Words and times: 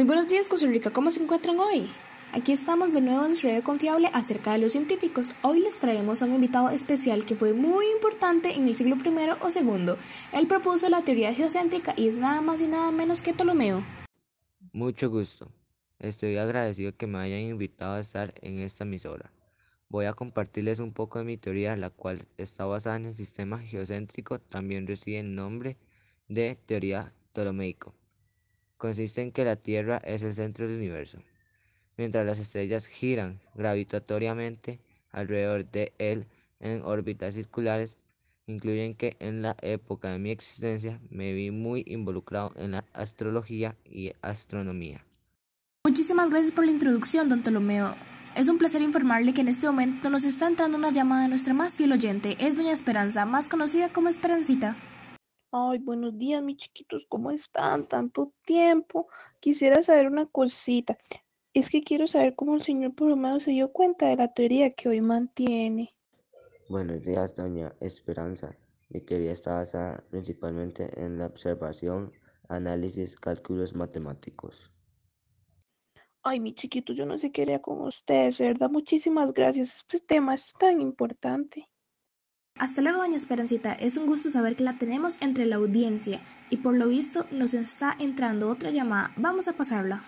Muy 0.00 0.06
buenos 0.06 0.28
días, 0.28 0.48
Costa 0.48 0.66
Rica. 0.66 0.90
¿Cómo 0.94 1.10
se 1.10 1.22
encuentran 1.22 1.60
hoy? 1.60 1.86
Aquí 2.32 2.52
estamos 2.52 2.94
de 2.94 3.02
nuevo 3.02 3.20
en 3.20 3.28
nuestro 3.28 3.50
Radio 3.50 3.62
Confiable 3.62 4.10
acerca 4.14 4.52
de 4.52 4.58
los 4.58 4.72
científicos. 4.72 5.32
Hoy 5.42 5.60
les 5.60 5.78
traemos 5.78 6.22
a 6.22 6.24
un 6.24 6.32
invitado 6.32 6.70
especial 6.70 7.26
que 7.26 7.34
fue 7.34 7.52
muy 7.52 7.84
importante 7.90 8.54
en 8.54 8.66
el 8.66 8.74
siglo 8.74 8.96
I 8.96 9.28
o 9.42 9.48
II. 9.50 9.96
Él 10.32 10.46
propuso 10.46 10.88
la 10.88 11.04
teoría 11.04 11.34
geocéntrica 11.34 11.92
y 11.98 12.08
es 12.08 12.16
nada 12.16 12.40
más 12.40 12.62
y 12.62 12.66
nada 12.66 12.90
menos 12.90 13.20
que 13.20 13.34
Ptolomeo. 13.34 13.84
Mucho 14.72 15.10
gusto. 15.10 15.52
Estoy 15.98 16.38
agradecido 16.38 16.96
que 16.96 17.06
me 17.06 17.18
hayan 17.18 17.40
invitado 17.40 17.96
a 17.96 18.00
estar 18.00 18.32
en 18.40 18.60
esta 18.60 18.84
emisora. 18.84 19.30
Voy 19.90 20.06
a 20.06 20.14
compartirles 20.14 20.80
un 20.80 20.94
poco 20.94 21.18
de 21.18 21.26
mi 21.26 21.36
teoría, 21.36 21.76
la 21.76 21.90
cual 21.90 22.26
está 22.38 22.64
basada 22.64 22.96
en 22.96 23.04
el 23.04 23.14
sistema 23.14 23.58
geocéntrico, 23.58 24.38
también 24.38 24.86
recibe 24.86 25.20
el 25.20 25.34
nombre 25.34 25.76
de 26.26 26.56
teoría 26.56 27.12
ptolomeico 27.34 27.99
consiste 28.80 29.20
en 29.20 29.30
que 29.30 29.44
la 29.44 29.56
Tierra 29.56 29.98
es 30.04 30.22
el 30.22 30.34
centro 30.34 30.66
del 30.66 30.76
universo, 30.78 31.18
mientras 31.98 32.24
las 32.24 32.38
estrellas 32.38 32.86
giran 32.86 33.38
gravitatoriamente 33.54 34.80
alrededor 35.12 35.70
de 35.70 35.92
él 35.98 36.26
en 36.60 36.82
órbitas 36.82 37.34
circulares, 37.34 37.96
incluyen 38.46 38.94
que 38.94 39.16
en 39.20 39.42
la 39.42 39.54
época 39.60 40.10
de 40.10 40.18
mi 40.18 40.30
existencia 40.30 40.98
me 41.10 41.34
vi 41.34 41.50
muy 41.50 41.84
involucrado 41.86 42.52
en 42.56 42.72
la 42.72 42.84
astrología 42.94 43.76
y 43.84 44.12
astronomía. 44.22 45.04
Muchísimas 45.84 46.30
gracias 46.30 46.52
por 46.52 46.64
la 46.64 46.72
introducción, 46.72 47.28
don 47.28 47.42
Ptolomeo. 47.42 47.94
Es 48.34 48.48
un 48.48 48.56
placer 48.56 48.80
informarle 48.80 49.34
que 49.34 49.42
en 49.42 49.48
este 49.48 49.66
momento 49.66 50.08
nos 50.08 50.24
está 50.24 50.46
entrando 50.46 50.78
una 50.78 50.90
llamada 50.90 51.24
de 51.24 51.28
nuestra 51.28 51.52
más 51.52 51.76
fiel 51.76 51.92
oyente, 51.92 52.36
es 52.40 52.56
doña 52.56 52.72
Esperanza, 52.72 53.26
más 53.26 53.50
conocida 53.50 53.92
como 53.92 54.08
Esperancita. 54.08 54.76
Ay, 55.52 55.80
buenos 55.80 56.16
días, 56.16 56.40
mis 56.44 56.58
chiquitos, 56.58 57.06
¿cómo 57.08 57.32
están? 57.32 57.88
Tanto 57.88 58.32
tiempo. 58.44 59.08
Quisiera 59.40 59.82
saber 59.82 60.06
una 60.06 60.26
cosita. 60.26 60.96
Es 61.52 61.70
que 61.70 61.82
quiero 61.82 62.06
saber 62.06 62.36
cómo 62.36 62.54
el 62.54 62.62
señor 62.62 62.94
por 62.94 63.08
lo 63.08 63.16
menos 63.16 63.42
se 63.42 63.50
dio 63.50 63.72
cuenta 63.72 64.06
de 64.06 64.14
la 64.14 64.32
teoría 64.32 64.70
que 64.74 64.88
hoy 64.88 65.00
mantiene. 65.00 65.92
Buenos 66.68 67.02
días, 67.02 67.34
doña 67.34 67.72
Esperanza. 67.80 68.56
Mi 68.90 69.00
teoría 69.00 69.32
está 69.32 69.56
basada 69.56 70.04
principalmente 70.10 70.88
en 70.96 71.18
la 71.18 71.26
observación, 71.26 72.12
análisis, 72.48 73.16
cálculos 73.16 73.74
matemáticos. 73.74 74.72
Ay, 76.22 76.38
mi 76.38 76.54
chiquito, 76.54 76.92
yo 76.92 77.06
no 77.06 77.18
sé 77.18 77.32
qué 77.32 77.42
haría 77.42 77.60
con 77.60 77.80
ustedes, 77.80 78.38
¿verdad? 78.38 78.70
Muchísimas 78.70 79.32
gracias. 79.32 79.78
Este 79.78 79.98
tema 79.98 80.34
es 80.34 80.52
tan 80.60 80.80
importante. 80.80 81.69
Hasta 82.58 82.82
luego, 82.82 82.98
doña 82.98 83.16
Esperancita. 83.16 83.72
Es 83.72 83.96
un 83.96 84.06
gusto 84.06 84.30
saber 84.30 84.56
que 84.56 84.64
la 84.64 84.78
tenemos 84.78 85.20
entre 85.22 85.46
la 85.46 85.56
audiencia 85.56 86.20
y 86.50 86.58
por 86.58 86.76
lo 86.76 86.88
visto 86.88 87.24
nos 87.30 87.54
está 87.54 87.96
entrando 87.98 88.50
otra 88.50 88.70
llamada. 88.70 89.12
Vamos 89.16 89.48
a 89.48 89.54
pasarla. 89.54 90.04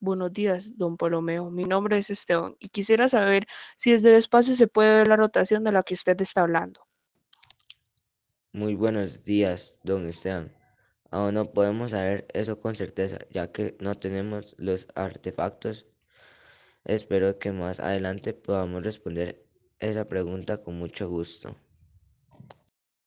Buenos 0.00 0.32
días, 0.32 0.78
don 0.78 0.96
Palomeo. 0.96 1.50
Mi 1.50 1.64
nombre 1.64 1.98
es 1.98 2.08
Esteban 2.08 2.54
y 2.60 2.68
quisiera 2.68 3.08
saber 3.08 3.48
si 3.76 3.90
desde 3.90 4.10
el 4.10 4.14
espacio 4.14 4.54
se 4.54 4.68
puede 4.68 4.98
ver 4.98 5.08
la 5.08 5.16
rotación 5.16 5.64
de 5.64 5.72
la 5.72 5.82
que 5.82 5.94
usted 5.94 6.20
está 6.20 6.42
hablando. 6.42 6.86
Muy 8.52 8.76
buenos 8.76 9.24
días, 9.24 9.80
don 9.82 10.06
Esteban. 10.06 10.54
Aún 11.10 11.34
no 11.34 11.52
podemos 11.52 11.90
saber 11.90 12.28
eso 12.32 12.60
con 12.60 12.76
certeza, 12.76 13.18
ya 13.30 13.50
que 13.50 13.76
no 13.80 13.96
tenemos 13.96 14.54
los 14.58 14.86
artefactos. 14.94 15.86
Espero 16.84 17.38
que 17.38 17.50
más 17.50 17.80
adelante 17.80 18.34
podamos 18.34 18.84
responder 18.84 19.47
esa 19.80 20.04
pregunta 20.04 20.62
con 20.62 20.78
mucho 20.78 21.08
gusto. 21.08 21.54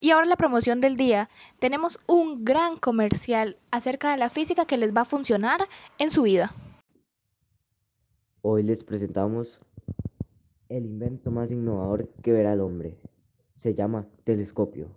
Y 0.00 0.10
ahora 0.10 0.26
la 0.26 0.36
promoción 0.36 0.80
del 0.80 0.96
día. 0.96 1.28
Tenemos 1.60 2.00
un 2.08 2.44
gran 2.44 2.76
comercial 2.76 3.56
acerca 3.70 4.10
de 4.10 4.18
la 4.18 4.30
física 4.30 4.66
que 4.66 4.76
les 4.76 4.92
va 4.92 5.02
a 5.02 5.04
funcionar 5.04 5.68
en 5.98 6.10
su 6.10 6.22
vida. 6.22 6.52
Hoy 8.40 8.64
les 8.64 8.82
presentamos 8.82 9.60
el 10.68 10.86
invento 10.86 11.30
más 11.30 11.52
innovador 11.52 12.08
que 12.22 12.32
verá 12.32 12.54
el 12.54 12.60
hombre. 12.60 12.98
Se 13.58 13.74
llama 13.74 14.08
telescopio. 14.24 14.88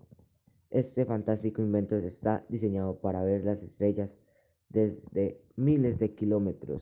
Este 0.71 1.05
fantástico 1.05 1.61
invento 1.61 1.95
está 1.97 2.43
diseñado 2.49 2.99
para 2.99 3.21
ver 3.23 3.43
las 3.43 3.61
estrellas 3.61 4.17
desde 4.69 5.39
miles 5.55 5.99
de 5.99 6.15
kilómetros. 6.15 6.81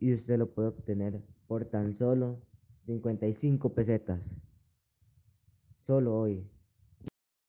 Y 0.00 0.14
usted 0.14 0.38
lo 0.38 0.50
puede 0.50 0.68
obtener 0.68 1.20
por 1.50 1.64
tan 1.64 1.92
solo 1.98 2.38
55 2.86 3.74
pesetas. 3.74 4.20
Solo 5.84 6.16
hoy. 6.16 6.48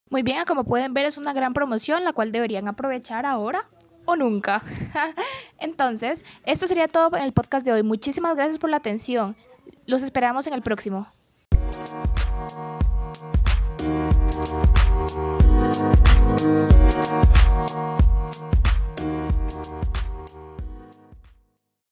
Muy 0.10 0.24
bien, 0.24 0.44
como 0.48 0.64
pueden 0.64 0.96
ver 0.96 1.06
es 1.06 1.20
una 1.20 1.34
gran 1.34 1.54
promoción 1.54 2.04
la 2.04 2.12
cual 2.12 2.32
deberían 2.32 2.68
aprovechar 2.68 3.28
ahora 3.28 3.70
o 4.06 4.16
nunca. 4.16 4.64
Entonces, 5.60 6.26
esto 6.48 6.66
sería 6.66 6.88
todo 6.88 7.16
en 7.16 7.22
el 7.22 7.32
podcast 7.32 7.64
de 7.64 7.74
hoy. 7.74 7.84
Muchísimas 7.84 8.36
gracias 8.36 8.58
por 8.58 8.72
la 8.72 8.78
atención. 8.78 9.36
Los 9.86 10.02
esperamos 10.02 10.48
en 10.48 10.56
el 10.56 10.64
próximo. 10.64 11.08